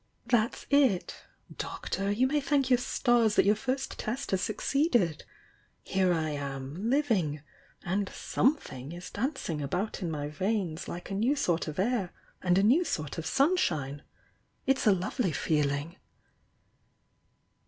[0.25, 1.25] "That's it!
[1.59, 5.25] Doctor, you may thank your stars that your first test has succeeded!
[5.83, 7.43] Here I am, liv ing!—
[7.85, 12.11] and something is dancing about in my veins uke a new sort of air
[12.41, 14.01] and a new sort of sunshine!
[14.65, 15.97] It 8 a lovely feeling!"